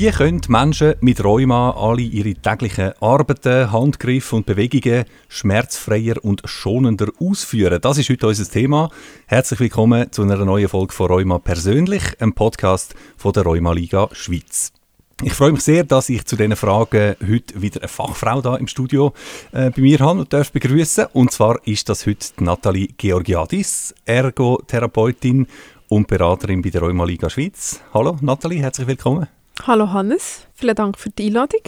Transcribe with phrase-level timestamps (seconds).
[0.00, 7.08] Wie können Menschen mit Rheuma alle ihre täglichen Arbeiten, Handgriffe und Bewegungen schmerzfreier und schonender
[7.20, 7.82] ausführen?
[7.82, 8.88] Das ist heute unser Thema.
[9.26, 14.08] Herzlich willkommen zu einer neuen Folge von Rheuma persönlich, einem Podcast von der Rheuma Liga
[14.12, 14.72] Schweiz.
[15.22, 18.68] Ich freue mich sehr, dass ich zu diesen Fragen heute wieder eine Fachfrau da im
[18.68, 19.12] Studio
[19.52, 21.08] äh, bei mir habe und darf begrüßen.
[21.12, 25.46] Und zwar ist das heute Nathalie Georgiadis, Ergotherapeutin
[25.90, 27.82] und Beraterin bei der Rheuma Liga Schweiz.
[27.92, 29.28] Hallo Nathalie, herzlich willkommen.
[29.66, 31.60] Hallo Hannes, vielen Dank für die Einladung.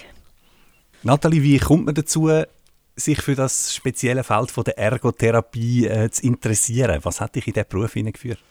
[1.03, 2.31] Nathalie, wie kommt man dazu,
[2.97, 7.01] sich für das spezielle Feld von der Ergotherapie äh, zu interessieren?
[7.03, 8.43] Was hat dich in diesen Beruf hineingeführt?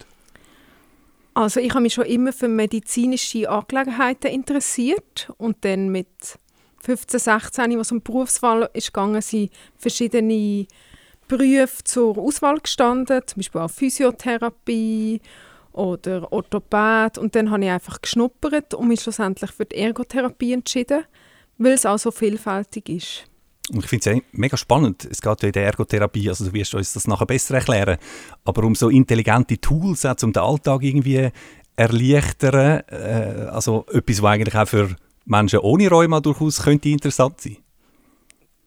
[1.33, 6.07] Also ich habe mich schon immer für medizinische Angelegenheiten interessiert und dann mit
[6.83, 10.67] 15, 16, was um Berufswahl ist gegangen, sind verschiedene
[11.27, 15.21] Berufe zur Auswahl gestanden, zum Beispiel auch Physiotherapie
[15.73, 17.17] oder Orthopäd.
[17.17, 21.03] Und dann habe ich einfach geschnuppert und mich schlussendlich für die Ergotherapie entschieden,
[21.57, 23.23] weil es auch so vielfältig ist.
[23.71, 25.07] Und ich finde es mega spannend.
[25.09, 27.97] Es geht ja in der Ergotherapie, also du wirst uns das nachher besser erklären,
[28.43, 31.29] aber um so intelligente Tools, auch, um den Alltag irgendwie
[31.75, 37.57] erleichtern, äh, also etwas, was eigentlich auch für Menschen ohne Rheuma durchaus könnte interessant sein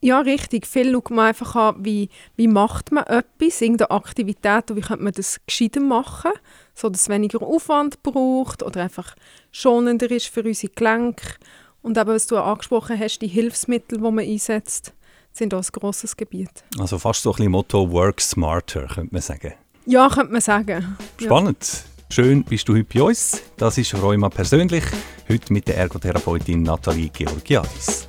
[0.04, 0.66] ja, richtig.
[0.66, 5.02] Viel schaut man einfach an, wie, wie macht man etwas, irgendeine Aktivität und wie könnte
[5.02, 6.32] man das gescheiter machen,
[6.74, 9.14] sodass es weniger Aufwand braucht oder einfach
[9.50, 11.36] schonender ist für unsere Gelenke.
[11.82, 14.92] Und eben, was du angesprochen hast, die Hilfsmittel, die man einsetzt,
[15.32, 16.64] sind auch ein grosses Gebiet.
[16.78, 19.54] Also fast so ein bisschen Motto «Work smarter», könnte man sagen.
[19.86, 20.96] Ja, könnte man sagen.
[21.20, 21.58] Spannend.
[21.60, 21.94] Ja.
[22.10, 23.42] Schön bist du heute bei uns.
[23.56, 24.84] Das ist Rheuma persönlich,
[25.28, 28.06] heute mit der Ergotherapeutin Nathalie Georgiadis.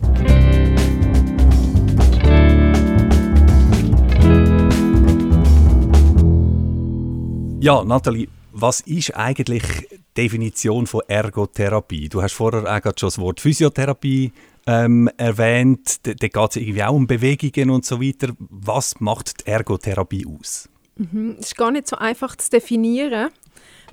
[7.60, 12.08] Ja, Nathalie, was ist eigentlich die Definition von Ergotherapie?
[12.08, 14.32] Du hast vorher auch schon das Wort Physiotherapie
[14.66, 16.08] ähm, erwähnt.
[16.08, 18.30] Da, da geht es irgendwie auch um Bewegungen und so weiter.
[18.40, 20.70] Was macht die Ergotherapie aus?
[20.96, 21.36] Mhm.
[21.38, 23.30] Es ist gar nicht so einfach zu definieren,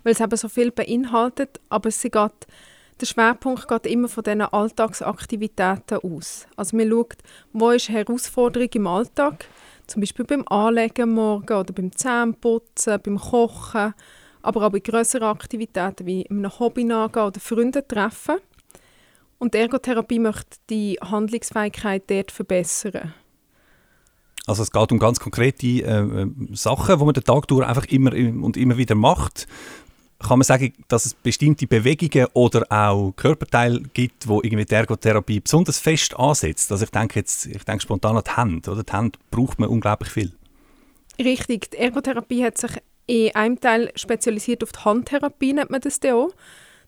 [0.04, 2.46] weil es eben so viel beinhaltet, aber sie geht,
[3.00, 6.46] der Schwerpunkt geht immer von diesen Alltagsaktivitäten aus.
[6.54, 7.16] Also man schaut,
[7.52, 9.46] wo ist Herausforderung im Alltag
[9.88, 13.94] zum Beispiel beim Anlegen morgen oder beim Zähneputzen, beim Kochen,
[14.42, 18.36] aber auch bei größeren Aktivitäten wie einem Hobby nachgehen oder Freunde treffen.
[19.38, 23.14] Und die Ergotherapie möchte die Handlungsfähigkeit dort verbessern.
[24.46, 28.12] Also es geht um ganz konkrete äh, Sachen, die man den Tag durch einfach immer
[28.12, 29.46] und immer wieder macht,
[30.22, 35.40] kann man sagen, dass es bestimmte Bewegungen oder auch Körperteile gibt, wo irgendwie die Ergotherapie
[35.40, 36.70] besonders fest ansetzt.
[36.72, 38.82] Also ich denke jetzt, ich denke spontan an die Hände, oder?
[38.82, 40.32] Die Hände braucht man unglaublich viel.
[41.18, 42.70] Richtig, die Ergotherapie hat sich
[43.06, 46.30] in einem Teil spezialisiert auf die Handtherapie, nennt man das auch.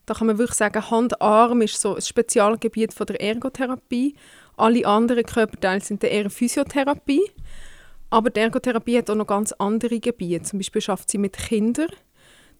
[0.06, 4.14] Da kann man wirklich sagen, Hand-Arm ist so ein Spezialgebiet von der Ergotherapie.
[4.56, 7.22] Alle anderen Körperteile sind eher Physiotherapie.
[8.10, 10.44] Aber die Ergotherapie hat auch noch ganz andere Gebiete.
[10.44, 11.88] Zum Beispiel schafft sie mit Kindern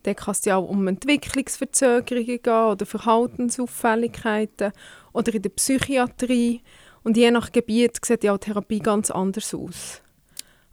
[0.04, 4.72] dann kann es ja auch um Entwicklungsverzögerungen gehen oder Verhaltensauffälligkeiten
[5.12, 6.62] oder in der Psychiatrie.
[7.02, 10.02] Und je nach Gebiet sieht auch Therapie ganz anders aus.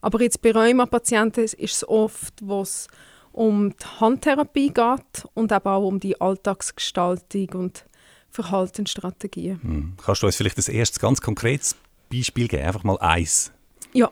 [0.01, 2.87] Aber jetzt bei Rheuma-Patienten ist es oft, wo es
[3.31, 7.85] um die Handtherapie geht und eben auch um die Alltagsgestaltung und
[8.29, 9.61] Verhaltensstrategien.
[9.61, 9.93] Hm.
[10.03, 11.75] Kannst du uns vielleicht ein erstes ganz konkretes
[12.11, 12.63] Beispiel geben?
[12.63, 13.51] Einfach mal eins.
[13.93, 14.09] Ja,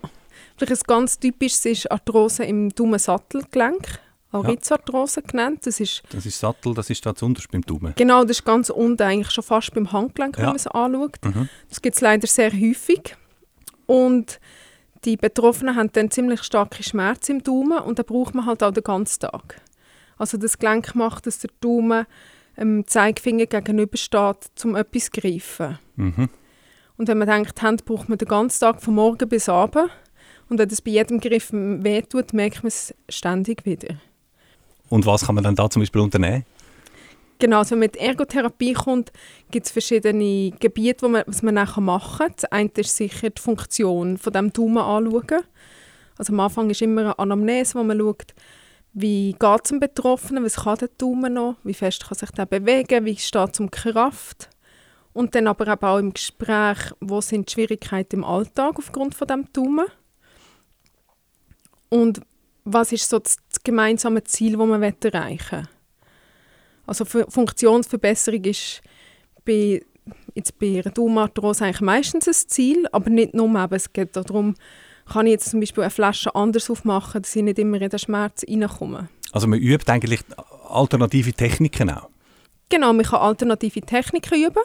[0.58, 4.00] vielleicht ein ganz typisches ist Arthrose im dummen Sattelgelenk
[4.32, 5.66] auch Ritzarthrose genannt.
[5.66, 7.94] Das ist, das ist Sattel, das ist da zuunterst beim Daumen.
[7.96, 11.18] Genau, das ist ganz unten, eigentlich schon fast beim Handgelenk, wenn man es anschaut.
[11.24, 11.50] Mhm.
[11.68, 13.16] Das gibt es leider sehr häufig.
[13.86, 14.40] Und
[15.06, 18.72] die Betroffenen haben dann ziemlich starke Schmerzen im Daumen und da braucht man halt auch
[18.72, 19.62] den ganzen Tag.
[20.18, 22.06] Also das Gelenk macht, dass der Daumen
[22.58, 25.80] dem Zeigefinger gegenübersteht, um etwas zu greifen.
[25.96, 26.30] Mhm.
[26.98, 29.90] Und wenn man denkt, Hand braucht man den ganzen Tag, von morgen bis abend,
[30.50, 33.96] und wenn das bei jedem Griff wehtut, merkt man es ständig wieder.
[34.90, 36.44] Und was kann man dann da zum Beispiel unternehmen?
[37.42, 39.14] Genau, also mit Ergotherapie kommt,
[39.50, 42.34] gibt es verschiedene Gebiete, wo man, was man nachher machen kann.
[42.36, 45.44] Das eine ist sicher die Funktion von dem Daumen anschauen.
[46.18, 48.34] Also am Anfang ist immer eine Anamnese, wo man schaut,
[48.92, 52.46] wie geht es dem Betroffenen, was kann der Daumen noch, wie fest kann sich der
[52.46, 54.50] bewegen, wie steht es um Kraft.
[55.14, 59.52] Und dann aber auch im Gespräch, wo sind die Schwierigkeiten im Alltag aufgrund von dem
[59.54, 59.86] Daumen.
[61.88, 62.20] Und
[62.66, 65.79] was ist so das, gemeinsame Ziel, das man erreichen will.
[66.90, 68.82] Also Funktionsverbesserung ist
[69.46, 69.86] bei,
[70.34, 73.48] jetzt bei einer Daumenarthrose eigentlich meistens ein Ziel, aber nicht nur.
[73.48, 74.56] Eben, es geht darum,
[75.08, 78.00] kann ich jetzt zum Beispiel eine Flasche anders aufmachen, dass ich nicht immer in den
[78.00, 79.08] Schmerz reinkomme.
[79.32, 80.22] Also man übt eigentlich
[80.68, 82.10] alternative Techniken auch?
[82.70, 84.64] Genau, man kann alternative Techniken üben,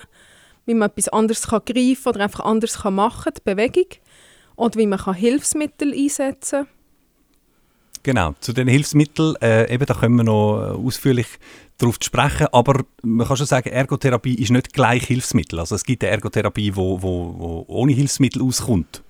[0.64, 3.88] wie man etwas anderes kann greifen oder einfach anders kann machen die Bewegung.
[4.56, 6.73] Oder wie man kann Hilfsmittel einsetzen kann.
[8.04, 11.26] Genau, zu den Hilfsmitteln, äh, eben, da können wir noch äh, ausführlich
[11.78, 15.58] darauf sprechen, aber man kann schon sagen, Ergotherapie ist nicht gleich Hilfsmittel.
[15.58, 19.02] Also es gibt eine Ergotherapie, die wo, wo, wo ohne Hilfsmittel auskommt.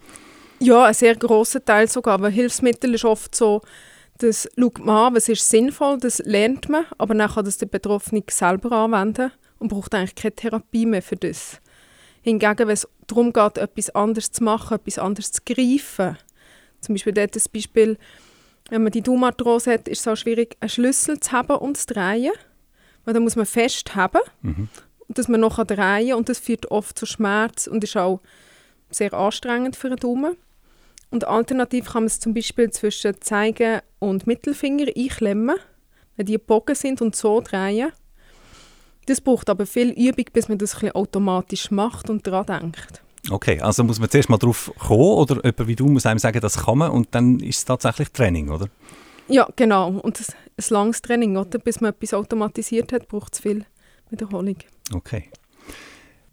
[0.60, 3.62] Ja, ein sehr grosser Teil sogar, aber Hilfsmittel ist oft so,
[4.18, 7.66] das schaut man an, was ist sinnvoll, das lernt man, aber dann kann das der
[7.66, 11.60] Betroffene selber anwenden und braucht eigentlich keine Therapie mehr für das.
[12.22, 16.16] Hingegen, wenn es darum geht, etwas anderes zu machen, etwas anderes zu greifen,
[16.80, 17.98] zum Beispiel dort das Beispiel,
[18.74, 21.94] wenn man die Daumenarthrose hat, ist es auch schwierig, einen Schlüssel zu haben und zu
[21.94, 22.32] drehen.
[23.04, 24.68] Weil da muss man festhaben, mhm.
[25.06, 26.14] dass man noch drehen kann.
[26.14, 28.20] Und das führt oft zu Schmerz und ist auch
[28.90, 30.36] sehr anstrengend für den Daumen.
[31.12, 35.54] Und alternativ kann man es zum Beispiel zwischen Zeigen und Mittelfinger einklemmen,
[36.16, 37.92] wenn die gebogen sind und so drehen.
[39.06, 43.03] Das braucht aber viel Übung, bis man das automatisch macht und daran denkt.
[43.30, 46.40] Okay, also muss man zuerst mal drauf kommen oder jemand wie du muss einem sagen,
[46.40, 48.68] das kann man und dann ist es tatsächlich Training, oder?
[49.28, 49.88] Ja, genau.
[49.88, 51.58] Und ein, langes Training, oder?
[51.58, 53.64] bis man etwas automatisiert hat, braucht es viel
[54.10, 54.56] Wiederholung.
[54.92, 55.30] Okay.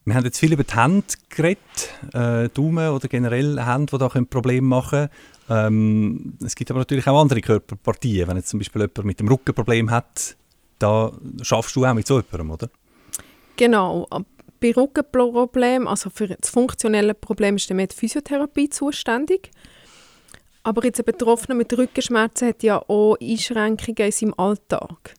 [0.04, 1.60] Wir haben jetzt viel über die Hände geredet,
[2.14, 5.10] äh, Daumen oder generell Hände, die da Probleme machen
[5.48, 5.68] können.
[5.68, 8.28] Ähm, es gibt aber natürlich auch andere Körperpartien.
[8.28, 10.36] Wenn jetzt zum Beispiel jemand mit dem Rückenproblem hat,
[10.80, 11.12] da
[11.42, 12.70] schaffst du auch mit so jemandem, oder?
[13.58, 14.08] Genau.
[14.62, 19.50] Bei Rückenproblemen, also für das funktionelle Problem, ist die Physiotherapie zuständig.
[20.64, 25.16] Aber jetzt ein Betroffener mit Rückenschmerzen hat ja auch Einschränkungen in seinem Alltag.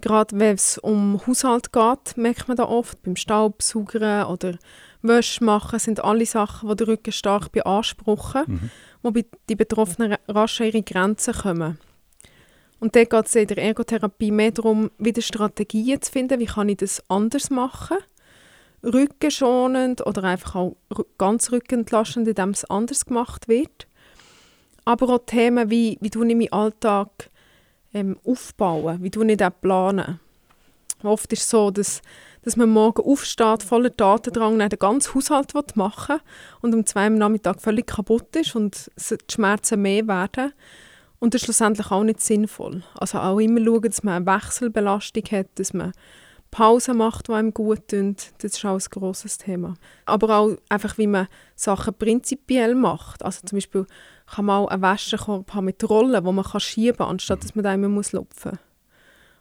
[0.00, 4.56] Gerade wenn es um Haushalt geht, merkt man da oft, beim Staubsaugern oder
[5.02, 8.70] Wäsche machen, sind alle Sachen, die den Rücken stark beanspruchen, mhm.
[9.02, 11.78] wobei die Betroffenen rasch an ihre Grenzen kommen.
[12.78, 16.68] Und dann geht es in der Ergotherapie mehr darum, wieder Strategien zu finden, wie kann
[16.68, 17.98] ich das anders machen.
[18.82, 20.76] Rückenschonend oder einfach auch
[21.18, 23.86] ganz rückenentlastend, indem es anders gemacht wird.
[24.84, 27.30] Aber auch Themen wie, wie du in meinen Alltag
[27.92, 30.20] ähm, aufbauen, wie du nicht auch planen.
[31.02, 32.02] Oft ist es so, dass,
[32.42, 36.22] dass man morgen aufsteht, voller Datendrang, den ganzen Haushalt machen will
[36.62, 40.52] und um zwei am Nachmittag völlig kaputt ist und die Schmerzen mehr werden.
[41.18, 42.82] Und das ist schlussendlich auch nicht sinnvoll.
[42.94, 45.92] Also auch immer schauen, dass man eine Wechselbelastung hat, dass man
[46.56, 48.16] Pausen macht, die einem gut tun.
[48.38, 49.74] Das ist auch ein grosses Thema.
[50.06, 53.22] Aber auch einfach, wie man Sachen prinzipiell macht.
[53.22, 53.84] Also zum Beispiel
[54.26, 57.54] kann man auch einen Wäschekorb haben mit Rollen, wo man kann schieben kann, anstatt dass
[57.54, 58.60] man da immer muss lupfen muss.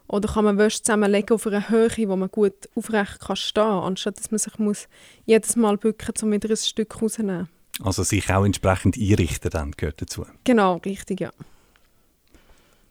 [0.07, 3.83] Oder kann man Wäsche zusammenlegen auf einer Höhe, wo man gut aufrecht kann stehen kann,
[3.83, 4.89] anstatt dass man sich muss
[5.23, 7.47] jedes Mal bücken muss, um wieder ein Stück rauszunehmen.
[7.81, 10.25] Also sich auch entsprechend einrichten dann gehört dazu?
[10.43, 11.31] Genau, richtig, ja.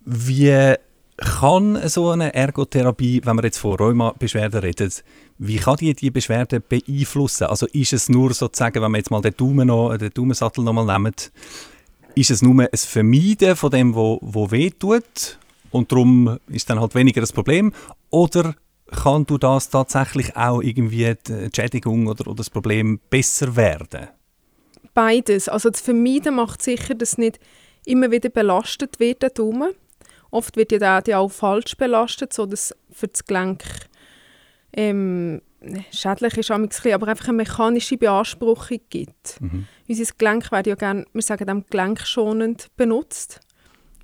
[0.01, 0.77] Wie
[1.17, 4.93] kann so eine Ergotherapie, wenn wir jetzt von Rheuma-Beschwerden reden,
[5.39, 7.45] wie kann die die Beschwerden beeinflussen?
[7.45, 10.87] Also ist es nur sozusagen, wenn wir jetzt mal den, Daumen noch, den Daumensattel nochmal
[10.87, 11.15] nehmen,
[12.15, 15.39] ist es nur ein Vermeiden von dem, wo, wo weh tut
[15.71, 17.73] und darum ist dann halt weniger das Problem?
[18.11, 18.55] Oder
[18.91, 24.09] kann du das tatsächlich auch irgendwie die Schädigung oder, oder das Problem besser werden?
[24.95, 25.49] Beides.
[25.49, 27.41] Also das Vermeiden macht sicher, dass nicht
[27.85, 29.73] immer wieder belastet wird, der Daumen.
[30.35, 33.63] Oft wird ja der auch falsch belastet, sodass für das Gelenk
[34.73, 35.41] ähm,
[35.93, 39.41] schädlich ist, aber einfach eine mechanische Beanspruchung gibt.
[39.41, 39.69] Mhm.
[39.89, 43.43] Unser Gelenk wird ja gerne, wir sagen dem gelenkschonend benutzt.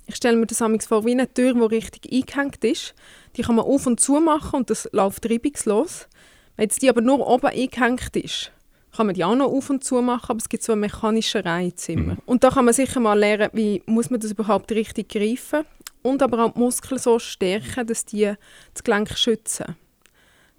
[0.07, 2.95] Ich stelle mir das vor wie eine Tür, die richtig eingehängt ist.
[3.35, 6.07] Die kann man auf und zu machen und das läuft reibungslos.
[6.55, 8.53] Wenn jetzt die aber nur oben eingehängt ist,
[8.95, 11.41] kann man die auch noch auf und zu machen, aber es gibt so einen mechanischen
[11.41, 12.13] Reiz immer.
[12.13, 12.21] Mhm.
[12.25, 15.65] Und da kann man sicher mal lernen, wie muss man das überhaupt richtig greifen
[16.01, 18.33] und aber auch die Muskeln so stärken, dass die
[18.73, 19.75] das Gelenk schützen.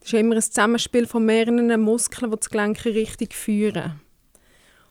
[0.01, 4.01] Das ist immer ein Zusammenspiel von mehreren Muskeln, die das Gelenk richtig führen.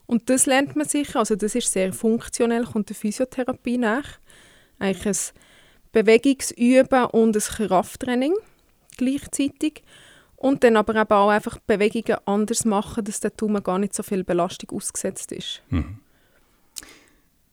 [0.06, 4.20] Und das lernt man sicher, also das ist sehr funktionell, kommt der Physiotherapie nach.
[4.78, 5.40] Eigentlich ein
[5.94, 8.34] Bewegungsüben und ein Krafttraining
[8.98, 9.84] gleichzeitig.
[10.36, 14.26] Und dann aber auch einfach Bewegungen anders machen, dass der Daumen gar nicht so viel
[14.26, 15.62] Belastung ausgesetzt ist.
[15.70, 16.01] Mhm.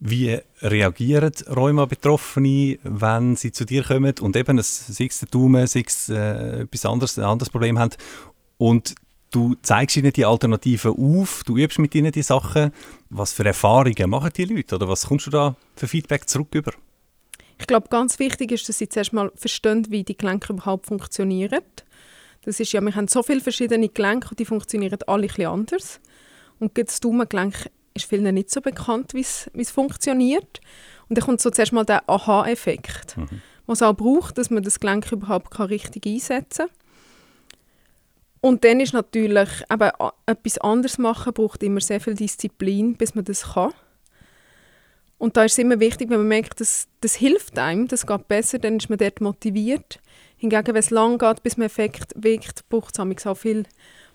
[0.01, 5.85] Wie reagieren Rheuma-Betroffene, wenn sie zu dir kommen und eben, sei es der Daumen, sei
[6.11, 7.95] äh, etwas anderes, ein anderes Problem haben
[8.59, 8.95] und
[9.31, 12.73] du zeigst ihnen die Alternativen auf, du übst mit ihnen die Sachen.
[13.11, 16.73] Was für Erfahrungen machen die Leute oder was kommst du da für Feedback zurück über?
[17.59, 21.61] Ich glaube, ganz wichtig ist, dass sie zuerst mal verstehen, wie die Gelenke überhaupt funktionieren.
[22.43, 26.01] Das ist ja, wir haben so viele verschiedene Gelenke und die funktionieren alle ein anders.
[26.61, 30.61] Und das Daumengelenk ist vielen nicht so bekannt, wie es funktioniert.
[31.09, 33.43] Und dann kommt so zuerst mal der Aha-Effekt, mhm.
[33.67, 36.77] was es auch braucht, dass man das Gelenk überhaupt richtig einsetzen kann.
[38.41, 39.91] Und dann ist natürlich, eben,
[40.27, 43.73] etwas anderes machen braucht immer sehr viel Disziplin, bis man das kann.
[45.19, 48.29] Und da ist es immer wichtig, wenn man merkt, dass das hilft einem, das geht
[48.29, 49.99] besser, dann ist man dort motiviert.
[50.37, 53.65] Hingegen, wenn es lang geht, bis man Effekt wirkt, braucht es auch viel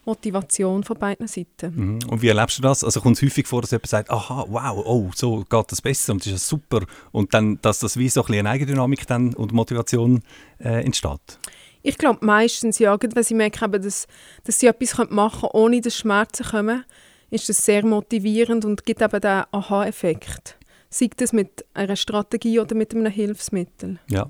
[0.05, 1.73] Motivation von beiden Seiten.
[1.75, 1.99] Mhm.
[2.09, 2.83] Und wie erlebst du das?
[2.83, 6.13] Also kommt es häufig vor, dass jemand sagt, aha, wow, oh, so geht das besser
[6.13, 6.81] und das ist super.
[7.11, 10.21] Und dann, dass das wie so ein bisschen eine Eigendynamik dann und Motivation
[10.59, 11.39] äh, entsteht?
[11.81, 14.07] Ich glaube meistens ja, wenn sie merken, dass,
[14.45, 16.85] dass sie etwas machen können, ohne dass Schmerzen kommen,
[17.29, 20.57] ist das sehr motivierend und gibt eben den Aha-Effekt.
[20.89, 23.99] Sei das mit einer Strategie oder mit einem Hilfsmittel.
[24.09, 24.29] Ja.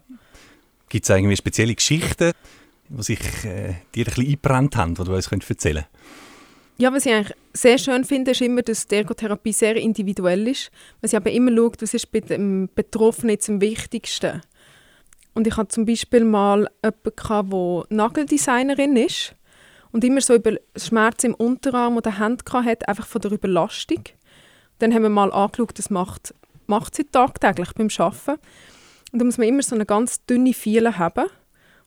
[0.88, 2.32] Gibt es irgendwie spezielle Geschichten,
[2.90, 5.88] die sich äh, dir ein bisschen eingebrannt haben, die du uns erzählen könntest?
[6.78, 10.72] Ja, was ich eigentlich sehr schön finde, ist immer, dass die Ergotherapie sehr individuell ist.
[11.02, 14.42] Was ich aber immer schaue, was ist bei dem Betroffenen jetzt am wichtigsten.
[15.36, 19.36] Und ich hatte zum Beispiel mal jemanden, der Nageldesignerin ist
[19.92, 24.04] und immer so über Schmerzen im Unterarm oder Hand hatte, einfach von der Überlastung.
[24.80, 26.34] Dann haben wir mal angeschaut, das macht,
[26.68, 28.42] macht sie tagtäglich beim Arbeiten.
[29.12, 31.26] Und da muss man immer so eine ganz dünne Fiele haben.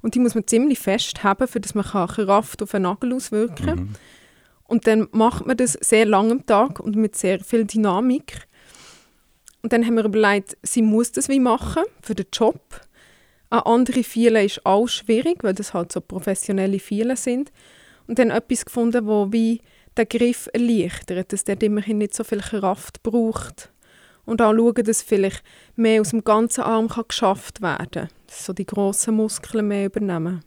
[0.06, 3.78] Und die muss man ziemlich fest haben, damit man Kraft auf den Nagel auswirken kann.
[3.78, 3.94] Mhm.
[4.68, 8.46] Und dann macht man das sehr lang am Tag und mit sehr viel Dynamik.
[9.62, 12.80] Und dann haben wir überlegt, sie muss das wie machen für den Job.
[13.50, 17.50] An andere Fielen ist auch schwierig, weil das halt so professionelle Fielen sind.
[18.06, 19.60] Und dann etwas gefunden, wo wie
[19.98, 23.72] den Griff erleichtert, dass der immerhin nicht so viel Kraft braucht.
[24.26, 25.42] Und auch schauen, dass vielleicht
[25.75, 28.09] mehr aus dem ganzen Arm kann geschafft werden kann.
[28.28, 30.42] So die grossen Muskeln mehr übernehmen.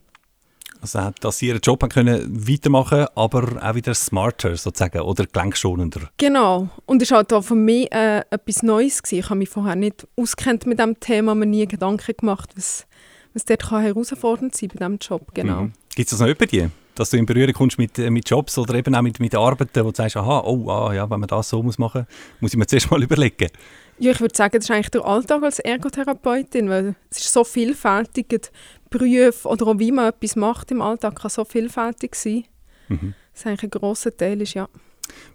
[0.82, 6.10] Also, dass sie ihren Job können weitermachen aber auch wieder smarter sozusagen oder gelenkschonender.
[6.18, 6.70] Genau.
[6.86, 9.04] Und es war halt auch für mich äh, etwas Neues.
[9.04, 9.20] Gewesen.
[9.20, 12.86] Ich habe mich vorher nicht auskennt mit diesem Thema, mir nie Gedanken gemacht, was,
[13.34, 15.34] was dort kann herausfordernd sein bei diesem Job.
[15.34, 15.64] Genau.
[15.64, 15.74] Mhm.
[15.96, 16.72] Gibt es das noch über dir?
[17.00, 19.86] Dass du in Berührung kommst mit, äh, mit Jobs oder eben auch mit, mit Arbeiten,
[19.86, 22.06] wo du sagst, aha, oh, ah, ja, wenn man das so muss machen
[22.42, 23.48] muss, muss ich mir zuerst mal überlegen.
[24.00, 27.46] Ja, ich würde sagen, das ist eigentlich der Alltag als Ergotherapeutin, weil es ist so
[27.46, 28.52] vielfältig,
[28.90, 32.44] Berufe oder auch wie man etwas macht im Alltag kann so vielfältig sein.
[32.90, 33.14] Mhm.
[33.32, 34.68] Das ist eigentlich ein grosser Teil, ist, ja.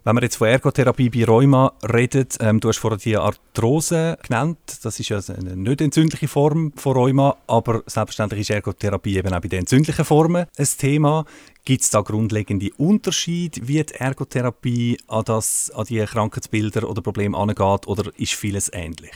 [0.03, 4.57] Wenn wir jetzt von Ergotherapie bei Rheuma reden, ähm, du hast vorhin die Arthrose genannt,
[4.83, 9.41] das ist ja eine nicht entzündliche Form von Rheuma, aber selbstverständlich ist Ergotherapie eben auch
[9.41, 11.25] bei den entzündlichen Formen ein Thema.
[11.65, 17.35] Gibt es da grundlegende Unterschiede, wie die Ergotherapie an, das, an die Krankheitsbilder oder Probleme
[17.35, 19.15] angeht, oder ist vieles ähnlich?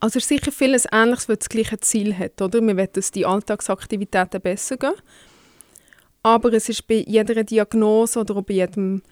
[0.00, 2.42] Also ist sicher vieles Ähnliches, weil es das gleiche Ziel hat.
[2.42, 2.60] Oder?
[2.60, 4.94] Wir wollen, dass die Alltagsaktivitäten besser gehen.
[6.24, 9.02] Aber es ist bei jeder Diagnose oder bei jedem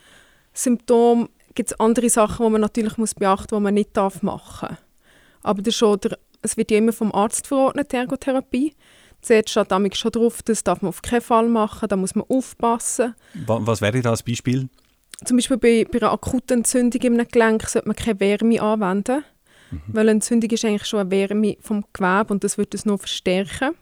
[0.53, 4.69] Symptom gibt es andere Sachen, die man natürlich muss beachten muss, die man nicht machen
[4.69, 4.79] darf.
[5.43, 8.75] Aber das schon der, es wird ja immer vom Arzt verordnet, die Ergotherapie.
[9.23, 12.25] Zuerst steht damit schon drauf, das darf man auf keinen Fall machen, da muss man
[12.29, 13.15] aufpassen.
[13.47, 14.69] Was wäre da als Beispiel?
[15.25, 19.23] Zum Beispiel bei, bei einer akuten Entzündung im Gelenk sollte man keine Wärme anwenden,
[19.71, 19.83] mhm.
[19.89, 22.99] weil eine Entzündung ist eigentlich schon eine Wärme vom Gewebe und das wird es noch
[22.99, 23.75] verstärken.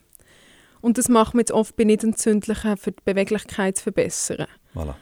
[0.81, 4.47] Und das macht man jetzt oft bei nicht entzündlichen, für die Beweglichkeit zu verbessern.
[4.75, 4.95] Voilà.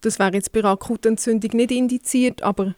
[0.00, 2.74] Das wäre jetzt bei einer akuten Entzündung nicht indiziert, aber,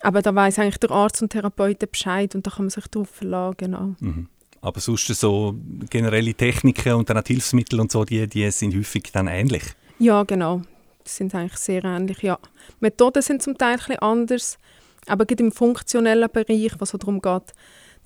[0.00, 3.08] aber da weiß eigentlich der Arzt und Therapeut Bescheid und da kann man sich darauf
[3.08, 3.56] verlassen.
[3.58, 3.94] Genau.
[4.00, 4.28] Mhm.
[4.62, 5.54] Aber sonst so
[5.88, 9.62] generelle Techniken und dann auch Hilfsmittel und so, die, die sind häufig dann ähnlich?
[9.98, 10.62] Ja, genau.
[11.06, 12.38] Die sind eigentlich sehr ähnlich, ja.
[12.80, 14.58] Methoden sind zum Teil ein anders,
[15.06, 17.54] aber gerade im funktionellen Bereich, was es darum geht,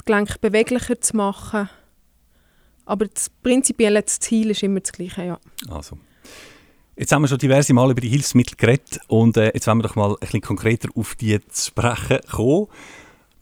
[0.01, 1.69] die Gelenke beweglicher zu machen,
[2.87, 5.41] aber das prinzipielle Ziel ist immer das gleiche, ja.
[5.69, 5.99] Also.
[6.97, 9.83] Jetzt haben wir schon diverse Mal über die Hilfsmittel geredet und äh, jetzt wollen wir
[9.83, 12.69] doch mal ein bisschen konkreter auf die zu sprechen kommen.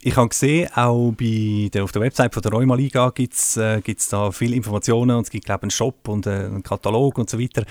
[0.05, 3.57] Ich habe gesehen, auch bei der, auf der Website von der Rheuma Liga gibt es
[3.57, 3.81] äh,
[4.11, 7.39] da viele Informationen und es gibt glaube einen Shop und äh, einen Katalog und so
[7.39, 7.65] weiter.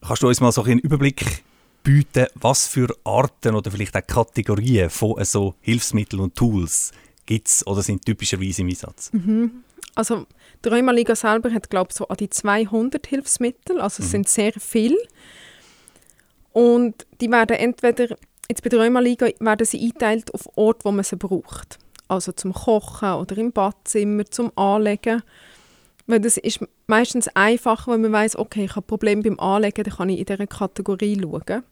[0.00, 1.42] Kannst du uns mal so einen Überblick
[1.82, 6.92] bieten, was für Arten oder vielleicht auch Kategorien von so Hilfsmitteln und Tools
[7.26, 9.12] gibt es oder sind typischerweise im Einsatz?
[9.12, 9.64] Mhm.
[9.96, 10.26] Also
[10.64, 14.12] die Rheumaliga selber hat, glaube ich, so an die 200 Hilfsmittel, also es mhm.
[14.12, 14.96] sind sehr viele.
[16.52, 18.16] Und die werden entweder,
[18.48, 21.78] jetzt bei der Rheumaliga werden sie eingeteilt auf Orte, wo man sie braucht.
[22.08, 25.22] Also zum Kochen oder im Badzimmer, zum Anlegen.
[26.06, 29.94] Weil das ist meistens einfacher, wenn man weiß, okay, ich habe Probleme beim Anlegen, dann
[29.94, 31.62] kann ich in dieser Kategorie schauen.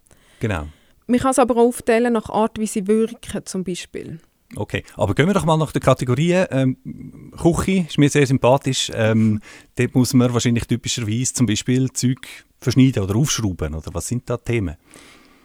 [0.40, 0.66] Genau.
[1.06, 4.18] Man kann es aber auch aufteilen nach Art, wie sie wirken, zum Beispiel.
[4.56, 6.46] Okay, aber gehen wir doch mal nach den Kategorien.
[6.50, 8.90] Ähm, Küche ist mir sehr sympathisch.
[8.94, 9.40] Ähm,
[9.76, 13.74] dort muss man wahrscheinlich typischerweise zum Beispiel Zeug verschneiden oder aufschrauben.
[13.74, 14.76] Oder was sind da Themen?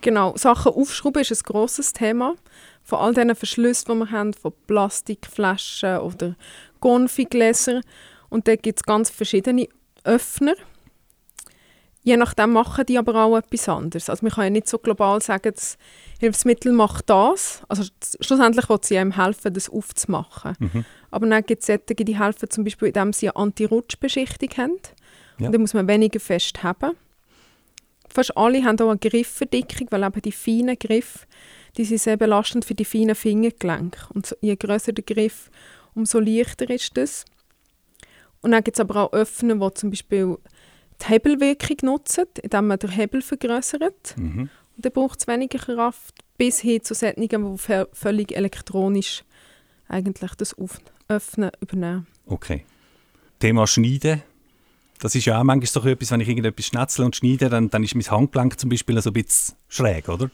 [0.01, 2.35] Genau, Sachen aufschrauben ist ein grosses Thema.
[2.83, 6.35] Von all diesen Verschlüssen, die wir haben, von Plastikflaschen oder
[6.79, 7.81] Konfigläser.
[8.29, 9.67] Und da gibt es ganz verschiedene
[10.03, 10.55] Öffner.
[12.03, 14.09] je nachdem machen die aber auch etwas anderes.
[14.09, 15.77] Also man kann ja nicht so global sagen, das
[16.19, 17.61] Hilfsmittel macht das.
[17.67, 17.83] Also
[18.21, 20.55] schlussendlich will sie einem helfen, das aufzumachen.
[20.59, 20.85] Mhm.
[21.11, 24.79] Aber dann gibt es solche, die helfen zum Beispiel, indem sie eine Anti-Rutsch-Beschichtung haben.
[25.37, 25.47] Ja.
[25.47, 26.95] Und dann muss man weniger fest haben.
[28.13, 31.27] Fast alle haben auch eine Griffverdickung, weil eben die feinen Griffe,
[31.77, 33.99] die sind sehr belastend für die feinen Fingergelenke.
[34.13, 35.49] Und je grösser der Griff,
[35.93, 37.25] umso leichter ist das.
[38.41, 40.37] Und dann gibt es aber auch Öffner, die zum Beispiel
[41.01, 44.15] die Hebelwirkung nutzen, indem man den Hebel vergrößert.
[44.17, 44.49] Mhm.
[44.75, 49.23] Und dann braucht es weniger Kraft, bis hin zu solchen, die völlig elektronisch
[49.87, 50.55] eigentlich das
[51.07, 52.07] Öffnen übernehmen.
[52.25, 52.65] Okay.
[53.39, 54.21] Thema Schneiden.
[54.99, 57.83] Das ist ja auch manchmal so etwas, wenn ich irgendetwas schnetzle und schneide, dann, dann
[57.83, 60.29] ist mein Handgelenk zum Beispiel so ein bisschen schräg, oder?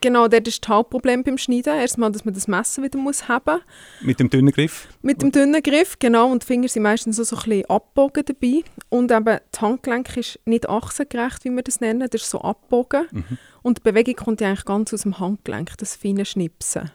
[0.00, 1.74] Genau, das ist das Hauptproblem beim Schneiden.
[1.74, 3.60] Erstmal, dass man das Messer wieder muss haben
[4.00, 4.86] Mit dem dünnen Griff?
[5.02, 6.30] Mit dem dünnen Griff, genau.
[6.30, 8.62] Und die Finger sind meistens so, so ein bisschen abgebogen dabei.
[8.90, 12.08] Und eben das Handgelenk ist nicht achsengerecht, wie wir das nennen.
[12.08, 13.06] Das ist so abgebogen.
[13.10, 13.38] Mhm.
[13.62, 16.92] Und die Bewegung kommt ja eigentlich ganz aus dem Handgelenk, das feine Schnipsen.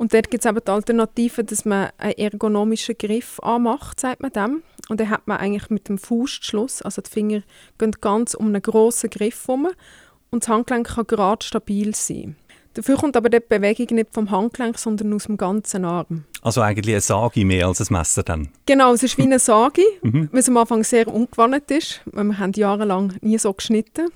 [0.00, 4.32] Und dort gibt es eben die Alternative, dass man einen ergonomischen Griff anmacht, sagt man
[4.32, 4.62] dem.
[4.88, 7.42] Und dann hat man eigentlich mit dem Fußschluss, also die Finger
[7.76, 9.68] gehen ganz um einen grossen Griff herum
[10.30, 12.36] und das Handgelenk kann gerade stabil sein.
[12.72, 16.24] Dafür kommt aber die Bewegung nicht vom Handgelenk, sondern aus dem ganzen Arm.
[16.40, 18.48] Also eigentlich eine Sagi mehr als ein Messer dann?
[18.64, 20.30] Genau, es ist wie eine Sagi, mhm.
[20.32, 22.00] es am Anfang sehr ungewohnt ist.
[22.10, 24.08] Wir haben jahrelang nie so geschnitten.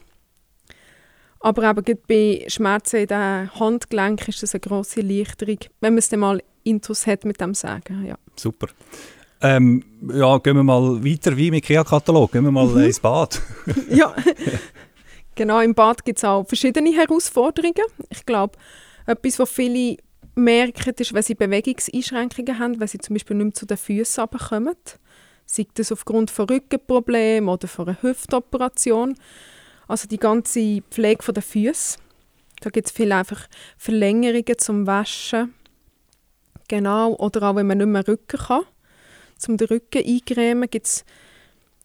[1.44, 6.08] Aber eben bei Schmerzen in den Handgelenk ist das eine grosse Erleichterung, wenn man es
[6.08, 8.06] dann mal intus hat mit dem Sagen.
[8.06, 8.16] Ja.
[8.34, 8.68] Super.
[9.42, 12.32] Ähm, ja, gehen wir mal weiter wie im IKEA-Katalog.
[12.32, 12.84] Gehen wir mal mhm.
[12.84, 13.42] ins Bad.
[13.90, 14.14] ja,
[15.34, 17.74] Genau, im Bad gibt es auch verschiedene Herausforderungen.
[18.08, 18.56] Ich glaube,
[19.06, 19.96] etwas, was viele
[20.36, 24.24] merken, ist, wenn sie Bewegungseinschränkungen haben, wenn sie zum Beispiel nicht mehr zu den Füßen
[24.24, 24.76] runterkommen.
[25.46, 29.14] Sei das aufgrund von Rückenproblemen oder von einer Hüftoperation.
[29.88, 31.98] Also die ganze Pflege der Füße.
[32.60, 35.54] Da gibt es viele einfach Verlängerungen zum Waschen.
[36.68, 37.14] Genau.
[37.14, 38.62] Oder auch, wenn man nicht mehr Rücken kann.
[39.36, 41.04] Zum den Rücken eingrämen gibt es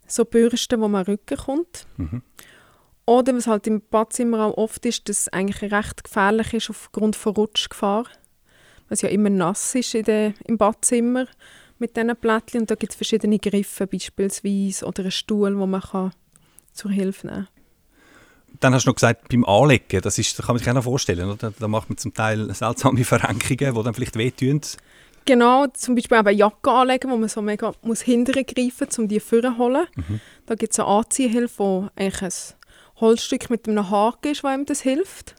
[0.07, 1.85] so Bürsten, wo man Rücken kommt.
[1.97, 2.21] Mhm.
[3.05, 7.15] Oder was halt im Badzimmer auch oft ist, dass es eigentlich recht gefährlich ist aufgrund
[7.15, 8.03] von Rutschgefahr.
[8.03, 11.25] Weil es ja immer nass ist in der, im Badzimmer
[11.79, 12.61] mit diesen Plättchen.
[12.61, 16.11] Und da gibt es verschiedene Griffe beispielsweise oder einen Stuhl, wo man kann
[16.71, 17.58] zur Hilfe nehmen kann.
[18.59, 20.83] Dann hast du noch gesagt, beim Anlegen, das, ist, das kann man sich auch noch
[20.83, 21.53] vorstellen, oder?
[21.57, 24.61] da macht man zum Teil seltsame Verrenkungen, die dann vielleicht wehtun.
[25.25, 29.07] Genau, zum Beispiel eben Jacke anlegen, wo man so mega muss hinterher greifen muss, um
[29.07, 29.85] die zu holen.
[29.95, 30.19] Mhm.
[30.45, 32.31] Da gibt es eine Anziehhilfe, die eigentlich ein
[32.99, 35.35] Holzstück mit einem Haken ist, was ihm das hilft.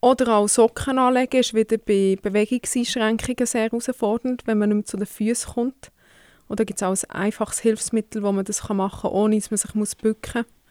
[0.00, 4.96] Oder auch Socken anlegen ist wieder bei Bewegungseinschränkungen sehr herausfordernd, wenn man nicht mehr zu
[4.96, 5.90] den Füßen kommt.
[6.48, 9.58] Oder gibt es auch ein einfaches Hilfsmittel, wo man das machen kann, ohne dass man
[9.58, 10.63] sich muss bücken muss.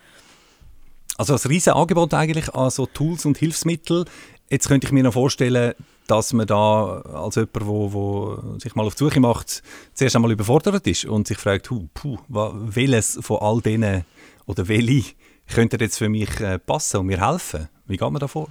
[1.17, 4.05] Also ein riesiges Angebot eigentlich an so Tools und Hilfsmittel.
[4.49, 5.73] Jetzt könnte ich mir noch vorstellen,
[6.07, 10.15] dass man da als jemand, der wo, wo sich mal auf die Suche macht, zuerst
[10.15, 14.05] einmal überfordert ist und sich fragt, puh, welches von all denen
[14.45, 15.13] oder welche
[15.47, 17.69] könnte jetzt für mich äh, passen und mir helfen?
[17.85, 18.49] Wie geht man da vor?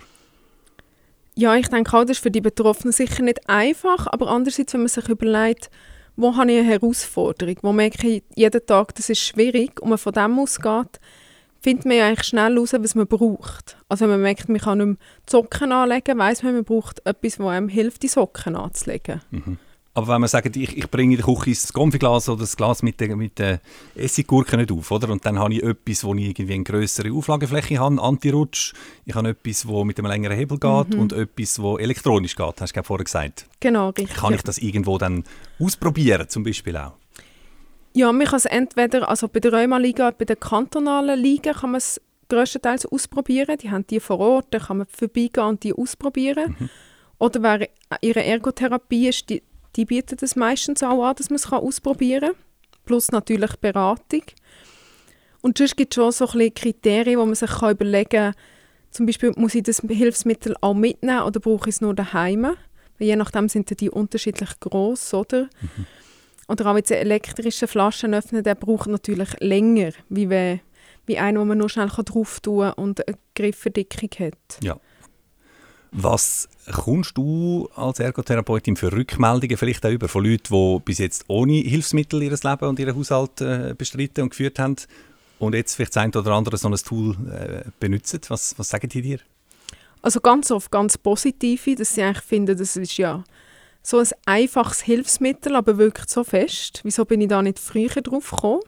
[1.35, 4.83] Ja, ich denke auch, das ist für die Betroffenen sicher nicht einfach, aber andererseits, wenn
[4.83, 5.70] man sich überlegt,
[6.14, 9.98] wo habe ich eine Herausforderung, wo merke ich jeden Tag, das ist schwierig und man
[9.98, 11.01] von dem ausgeht,
[11.62, 13.77] findet man ja eigentlich schnell heraus, was man braucht.
[13.88, 14.96] Also wenn man merkt, man kann nicht mehr
[15.27, 19.22] die Socken anlegen, weiß man, man braucht etwas, das einem hilft, die Socken anzulegen.
[19.31, 19.59] Mhm.
[19.94, 22.83] Aber wenn man sagt, ich, ich bringe in der Küche das Konfiglas oder das Glas
[22.83, 23.61] mit den mit der
[23.94, 25.11] Essiggurken nicht auf, oder?
[25.11, 28.72] Und dann habe ich etwas, wo ich irgendwie eine größere Auflagefläche habe, Anti-Rutsch.
[29.05, 30.98] Ich habe etwas, wo mit einem längeren Hebel geht mhm.
[30.98, 33.46] und etwas, wo elektronisch geht, hast du vorher gesagt.
[33.61, 34.16] Genau, richtig.
[34.16, 35.25] Kann ich das irgendwo dann
[35.61, 36.92] ausprobieren, zum Beispiel auch?
[37.94, 41.78] Ja, man kann es entweder, also bei der Rheuma-Liga, bei der kantonalen Liga kann man
[41.78, 43.59] es größtenteils ausprobieren.
[43.59, 46.57] Die haben die vor Ort, da kann man vorbeigehen und die ausprobieren.
[46.59, 46.70] Mhm.
[47.18, 47.68] Oder wer
[48.00, 49.42] ihre Ergotherapie ist, die
[49.76, 52.42] die bieten das meistens auch an, dass man es ausprobieren kann.
[52.85, 54.22] Plus natürlich Beratung.
[55.40, 58.35] Und sonst gibt es schon so ein Kriterien, wo man sich kann überlegen kann,
[58.90, 62.42] zum Beispiel, muss ich das Hilfsmittel auch mitnehmen oder brauche ich es nur daheim?
[62.42, 62.57] Weil
[62.98, 65.44] je nachdem sind die unterschiedlich groß, oder?
[65.44, 65.87] Mhm.
[66.48, 70.61] Oder auch jetzt elektrische Flaschen öffnen, der braucht natürlich länger, wie, wenn,
[71.07, 74.59] wie einen, wo man nur schnell drauf tun kann und eine Griffverdickung hat.
[74.62, 74.78] Ja.
[75.92, 81.24] Was kommst du als Ergotherapeutin für Rückmeldungen vielleicht auch über von Leuten, die bis jetzt
[81.28, 84.76] ohne Hilfsmittel ihr Leben und ihren Haushalt äh, bestritten und geführt haben
[85.38, 88.20] und jetzt vielleicht das ein oder andere so ein Tool äh, benutzen?
[88.28, 89.18] Was, was sagen die dir?
[90.00, 93.22] Also ganz oft ganz positive, dass sie eigentlich finden, das ist ja
[93.82, 96.80] so ein einfaches Hilfsmittel, aber wirkt so fest.
[96.84, 98.60] Wieso bin ich da nicht früher drauf gekommen?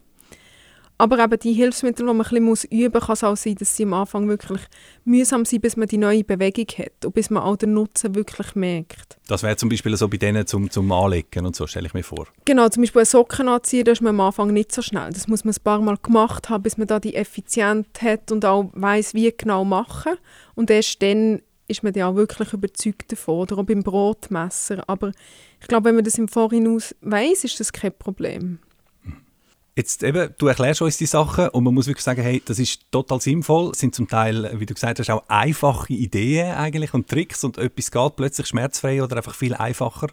[0.96, 3.76] Aber eben die Hilfsmittel, die man ein bisschen üben muss, kann es auch sein, dass
[3.76, 4.60] sie am Anfang wirklich
[5.04, 8.54] mühsam sind, bis man die neue Bewegung hat und bis man auch den Nutzen wirklich
[8.54, 9.18] merkt.
[9.26, 12.04] Das wäre zum Beispiel so bei denen zum, zum Anlegen und so, stelle ich mir
[12.04, 12.28] vor.
[12.44, 15.10] Genau, zum Beispiel Socken anziehen, da ist man am Anfang nicht so schnell.
[15.12, 18.44] Das muss man ein paar Mal gemacht haben, bis man da die Effizienz hat und
[18.44, 20.12] auch weiß, wie genau machen.
[20.54, 24.84] Und erst dann ist man ja auch wirklich überzeugt davon, oder auch beim Brotmesser.
[24.88, 25.12] Aber
[25.60, 28.58] ich glaube, wenn man das im Voraus weiß, ist das kein Problem.
[29.76, 32.92] Jetzt eben, du erklärst uns die Sachen und man muss wirklich sagen, hey, das ist
[32.92, 33.72] total sinnvoll.
[33.72, 37.58] Es sind zum Teil, wie du gesagt hast, auch einfache Ideen eigentlich und Tricks und
[37.58, 40.06] etwas geht plötzlich schmerzfrei oder einfach viel einfacher.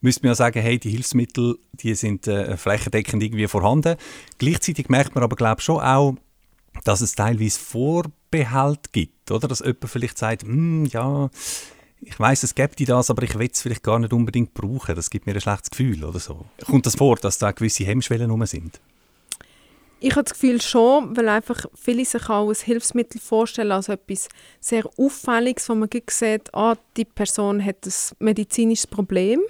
[0.00, 3.96] Müsste man ja sagen, hey, die Hilfsmittel, die sind äh, flächendeckend irgendwie vorhanden.
[4.38, 6.14] Gleichzeitig merkt man aber, glaube ich, schon auch,
[6.84, 9.48] dass es teilweise Vorbehalt gibt, oder?
[9.48, 11.30] Dass jemand vielleicht sagt, hm, ja,
[12.00, 14.94] ich weiß, es gibt das, aber ich will es vielleicht gar nicht unbedingt brauchen.
[14.94, 16.44] Das gibt mir ein schlechtes Gefühl oder so.
[16.64, 18.80] Kommt das vor, dass da gewisse Hemmschwellen rum sind?
[20.00, 24.28] Ich habe das Gefühl schon, weil einfach viele sich auch ein Hilfsmittel vorstellen als etwas
[24.60, 29.40] sehr Auffälliges, wo man sieht, ah, die Person hat ein medizinisches Problem,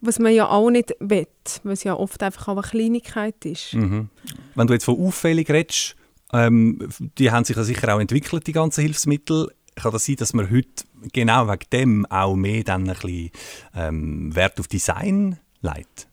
[0.00, 1.26] was man ja auch nicht will,
[1.64, 3.74] weil es ja oft einfach auch eine Kleinigkeit ist.
[3.74, 4.10] Mhm.
[4.54, 5.96] Wenn du jetzt von auffällig redest,
[6.32, 6.88] ähm,
[7.18, 10.50] die haben sich ja sicher auch entwickelt, die ganzen Hilfsmittel kann das sein, dass man
[10.50, 13.30] heute genau wegen dem auch mehr dann ein bisschen
[13.74, 16.08] ähm, Wert auf Design legt?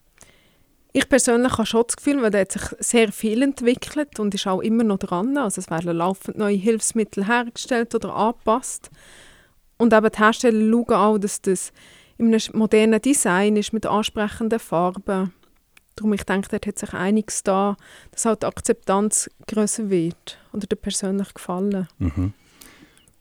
[0.92, 4.46] Ich persönlich habe schon das Gefühl, weil da hat sich sehr viel entwickelt und ist
[4.46, 5.36] auch immer noch dran.
[5.36, 8.90] Also es werden laufend neue Hilfsmittel hergestellt oder angepasst.
[9.76, 11.72] Und eben die Hersteller schauen auch, dass das
[12.16, 15.34] in einem modernen Design ist mit ansprechenden Farben.
[15.96, 17.76] Darum, ich denke, dort hat sich einiges da,
[18.10, 21.88] dass halt die Akzeptanz größer wird oder der persönlich gefallen.
[21.98, 22.34] Mhm.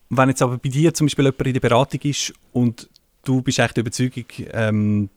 [0.10, 2.90] Wenn jetzt aber bei dir zum Beispiel jemand in der Beratung ist und
[3.24, 5.10] du bist echt der Überzeugung, ähm,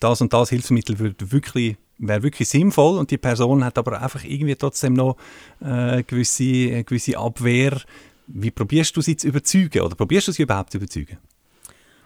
[0.00, 4.24] das und das Hilfsmittel würde wirklich, wäre wirklich sinnvoll und die Person hat aber einfach
[4.24, 5.16] irgendwie trotzdem noch
[5.60, 7.80] äh, gewisse, eine gewisse Abwehr.
[8.26, 11.18] Wie probierst du sie zu überzeugen oder probierst du sie überhaupt zu überzeugen?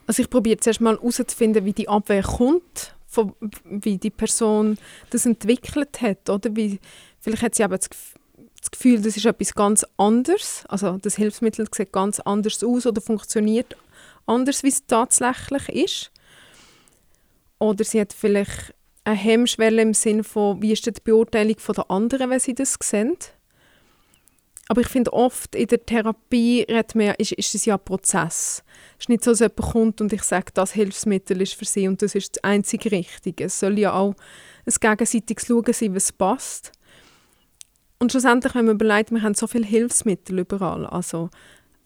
[0.06, 4.78] Also ich probiere zuerst mal herauszufinden, wie die Abwehr kommt, von, wie die Person
[5.10, 6.30] das entwickelt hat.
[6.30, 6.54] Oder?
[6.54, 6.78] Wie,
[7.18, 8.14] vielleicht hat sie Gefühl,
[8.60, 10.64] das Gefühl, das ist etwas ganz anderes.
[10.68, 13.76] Also das Hilfsmittel sieht ganz anders aus oder funktioniert
[14.26, 16.12] anders, wie es tatsächlich ist.
[17.58, 22.30] Oder sie hat vielleicht eine Hemmschwelle im Sinne von, wie ist die Beurteilung der anderen,
[22.30, 23.16] wenn sie das sehen.
[24.70, 28.62] Aber ich finde, oft in der Therapie redet man, ist, ist es ja ein Prozess.
[28.96, 31.88] Es ist nicht so, dass jemand kommt und ich sage, das Hilfsmittel ist für sie
[31.88, 33.46] und das ist das einzige Richtige.
[33.46, 34.14] Es soll ja auch
[34.64, 36.70] ein gegenseitiges Schauen sein, was passt.
[37.98, 41.30] Und schlussendlich, wenn man überlegt, wir haben so viele Hilfsmittel überall, also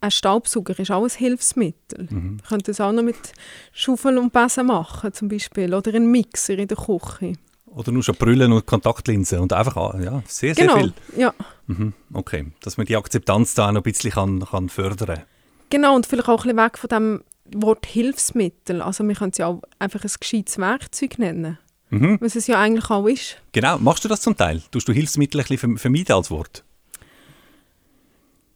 [0.03, 2.07] ein Staubsauger ist auch ein Hilfsmittel.
[2.11, 2.37] Mhm.
[2.37, 3.33] Man könnte das auch noch mit
[3.73, 5.73] Schaufel und Besen machen, zum Beispiel.
[5.73, 7.33] Oder ein Mixer in der Küche.
[7.75, 10.93] Oder nur schon Brüllen und Kontaktlinsen und einfach, ja, sehr, sehr genau, viel.
[11.17, 11.35] ja.
[11.67, 15.23] Mhm, okay, dass man die Akzeptanz da noch ein bisschen kann, kann fördern.
[15.71, 18.81] Genau, und vielleicht auch ein bisschen weg von dem Wort Hilfsmittel.
[18.81, 21.59] Also wir können es ja auch einfach ein gescheites Werkzeug nennen.
[21.91, 22.19] Mhm.
[22.21, 23.39] Was es ja eigentlich auch ist.
[23.53, 23.79] Genau.
[23.79, 24.63] Machst du das zum Teil?
[24.71, 26.65] Tust du Hilfsmittel ein bisschen vermeiden als Wort?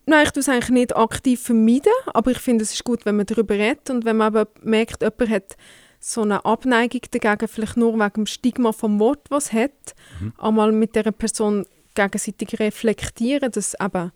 [0.07, 3.17] Nein, ich tue es eigentlich nicht aktiv vermeiden, aber ich finde, es ist gut, wenn
[3.17, 5.57] man darüber redet und wenn man aber merkt, jemand hat
[6.01, 10.33] so eine Abneigung dagegen, vielleicht nur wegen dem Stigma vom Wort, was hat, mhm.
[10.39, 14.13] einmal mit der Person gegenseitig reflektieren, dass eben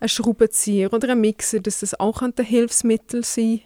[0.00, 3.62] ein Schraubenzieher oder ein Mixer, dass das auch ein Hilfsmittel sein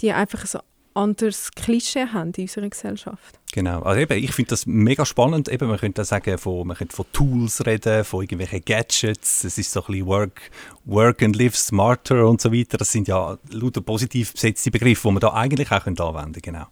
[0.00, 0.60] die einfach so
[0.94, 3.38] anderes Klischee haben in unserer Gesellschaft.
[3.52, 5.48] Genau, also eben, ich finde das mega spannend.
[5.48, 9.44] Eben, man könnte sagen, von, man könnte von Tools reden, von irgendwelchen Gadgets.
[9.44, 10.50] Es ist so ein bisschen Work,
[10.84, 12.76] Work and Live Smarter und so weiter.
[12.76, 16.40] Das sind ja lauter positiv besetzte Begriffe, die man da eigentlich auch anwenden könnte.
[16.40, 16.66] Genau.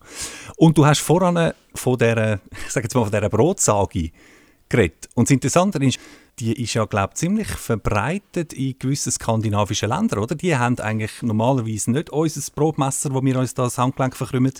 [0.56, 4.10] Und du hast voran von der, ich sage jetzt mal, von dieser Brotsage
[4.68, 5.08] geredet.
[5.14, 5.98] Und das Interessante ist,
[6.38, 10.34] die ist ja, glaube ich, ziemlich verbreitet in gewissen skandinavischen Ländern, oder?
[10.34, 14.52] Die haben eigentlich normalerweise nicht unser Brotmesser, wo wir uns das Handgelenk verkrümmen,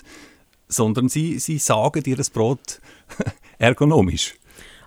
[0.67, 2.81] sondern sie, sie sagen ihr Brot
[3.59, 4.35] ergonomisch.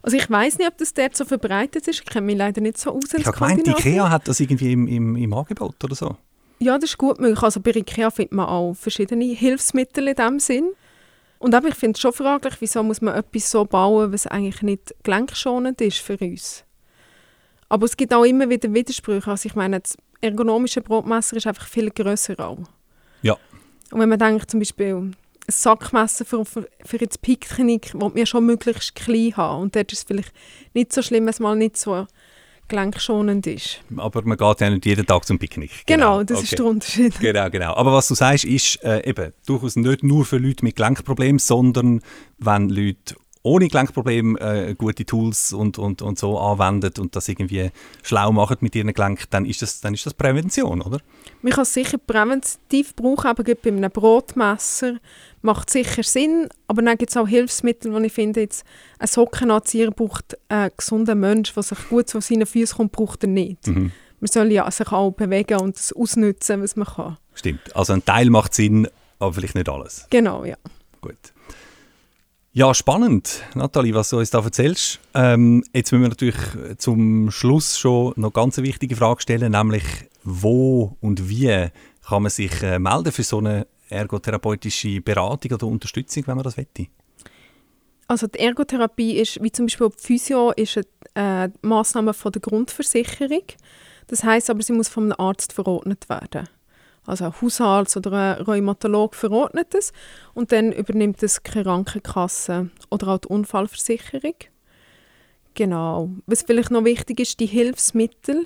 [0.03, 2.01] Also ich weiß nicht, ob das dort so verbreitet ist.
[2.01, 4.89] Ich kenne mich leider nicht so aus Ich habe gemeint, Ikea hat das irgendwie im,
[4.89, 6.17] im, im Angebot oder so.
[6.59, 7.43] Ja, das ist gut möglich.
[7.43, 10.71] Also bei Ikea findet man auch verschiedene Hilfsmittel in diesem Sinn.
[11.39, 14.63] Und aber ich finde es schon fraglich, wieso muss man etwas so bauen, was eigentlich
[14.63, 16.65] nicht gelenkschonend ist für uns.
[17.71, 19.31] Aber es gibt auch immer wieder Widersprüche.
[19.31, 22.59] Also ich meine, das ergonomische Brotmesser ist einfach viel grösser auch.
[23.23, 23.37] Ja.
[23.93, 25.17] Und wenn man denkt, zum Beispiel ein
[25.49, 29.63] Sackmesser für, für, für das Picknick, will man schon möglichst klein haben.
[29.63, 30.33] Und dort ist es vielleicht
[30.75, 32.07] nicht so schlimm, wenn es mal nicht so
[32.67, 33.81] gelenkschonend ist.
[33.97, 35.87] Aber man geht ja nicht jeden Tag zum Picknick.
[35.87, 36.45] Genau, genau das okay.
[36.45, 37.15] ist der Unterschied.
[37.21, 37.75] Genau, genau.
[37.75, 42.01] Aber was du sagst, ist äh, eben durchaus nicht nur für Leute mit Gelenkproblemen, sondern
[42.39, 47.71] wenn Leute ohne Gelenkproblem äh, gute Tools und, und, und so anwendet und das irgendwie
[48.03, 51.01] schlau macht mit ihren Gelenken, dann ist das, dann ist das Prävention, oder?
[51.41, 54.99] Man kann es sicher präventiv brauchen, aber bei einem Brotmesser
[55.41, 58.65] macht sicher Sinn, aber dann gibt es auch Hilfsmittel, wo ich finde, jetzt
[58.99, 63.31] ein Sockenanzieher braucht ein gesunder Mensch, der sich gut zu seinen Füßen kommt, braucht er
[63.31, 63.67] nicht.
[63.67, 63.93] Mhm.
[64.21, 67.17] Man soll ja sich auch bewegen und das ausnutzen, was man kann.
[67.33, 68.87] Stimmt, also ein Teil macht Sinn,
[69.19, 70.07] aber vielleicht nicht alles.
[70.11, 70.57] Genau, ja.
[71.01, 71.17] Gut.
[72.53, 74.99] Ja, spannend, Nathalie, was du uns da erzählst.
[75.15, 79.85] Ähm, jetzt müssen wir natürlich zum Schluss schon noch ganz eine wichtige Frage stellen, nämlich
[80.25, 81.69] wo und wie
[82.05, 86.57] kann man sich äh, melden für so eine ergotherapeutische Beratung oder Unterstützung, wenn man das
[86.57, 86.89] wette?
[88.09, 90.81] Also die Ergotherapie ist, wie zum Beispiel die Physio, ist
[91.15, 93.45] eine äh, Massnahme von der Grundversicherung.
[94.09, 96.49] Das heißt aber, sie muss einem Arzt verordnet werden.
[97.07, 99.93] Also ein Hausarzt oder ein Rheumatolog verordnet es
[100.35, 104.35] und dann übernimmt es die Krankenkasse oder auch die Unfallversicherung.
[105.55, 106.11] Genau.
[106.27, 108.45] Was vielleicht noch wichtig ist, die Hilfsmittel,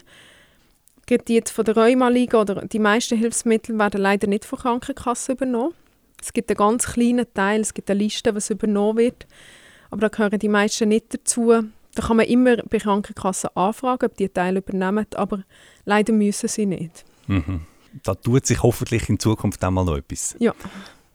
[1.08, 5.32] die jetzt von der Rheuma liegen oder die meisten Hilfsmittel werden leider nicht von Krankenkasse
[5.32, 5.74] übernommen.
[6.22, 9.26] Es gibt einen ganz kleinen Teil, es gibt eine Liste, was übernommen wird,
[9.90, 11.52] aber da gehören die meisten nicht dazu.
[11.94, 15.44] Da kann man immer bei Krankenkassen anfragen, ob die Teile übernehmen, aber
[15.84, 17.04] leider müssen sie nicht.
[17.26, 17.66] Mhm
[18.02, 20.36] da tut sich hoffentlich in Zukunft einmal noch etwas.
[20.38, 20.54] Ja.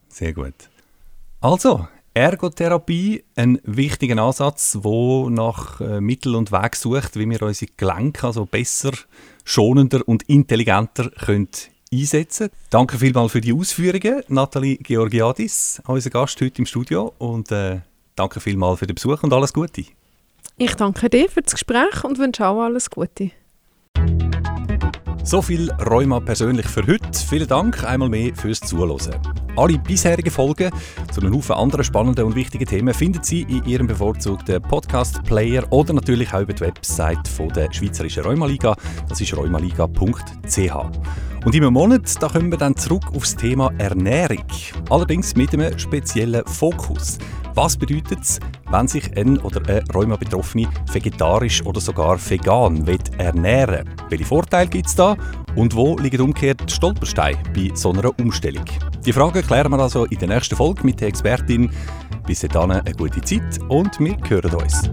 [0.07, 0.55] Sehr gut.
[1.41, 7.71] Also, Ergotherapie, ein wichtiger Ansatz, wo nach äh, Mittel und Weg sucht, wie wir unsere
[7.77, 8.91] Gelenke also besser,
[9.45, 11.49] schonender und intelligenter können
[11.91, 17.13] einsetzen Danke vielmals für die Ausführungen, Nathalie Georgiadis, unser Gast heute im Studio.
[17.17, 17.79] Und äh,
[18.15, 19.85] danke vielmals für den Besuch und alles Gute.
[20.57, 23.31] Ich danke dir für das Gespräch und wünsche auch alles Gute.
[25.29, 27.07] So viel Rheuma persönlich für heute.
[27.13, 29.13] Vielen Dank einmal mehr fürs Zuhören.
[29.55, 30.71] Alle bisherigen Folgen
[31.11, 35.93] zu einem Haufen anderen spannenden und wichtigen Themen finden Sie in Ihrem bevorzugten Podcast-Player oder
[35.93, 38.75] natürlich auch über die Website von der Schweizerischen Rheumaliga.
[39.07, 41.45] Das ist rheumaliga.ch.
[41.45, 44.45] Und im Monat da kommen wir dann zurück aufs Thema Ernährung.
[44.89, 47.19] Allerdings mit einem speziellen Fokus.
[47.61, 48.39] Was bedeutet es,
[48.71, 53.95] wenn sich ein oder eine Rheuma-Betroffene vegetarisch oder sogar vegan ernähren will?
[54.07, 55.17] Welche Vorteile gibt es da?
[55.57, 58.63] Und wo liegen umgekehrt Stolpersteine bei so einer Umstellung?
[59.05, 61.69] Die Fragen klären wir also in der nächsten Folge mit der Expertin.
[62.25, 64.89] Bis dahin eine gute Zeit und wir hören uns.